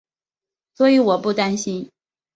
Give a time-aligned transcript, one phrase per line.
[0.73, 1.91] 所以我不担心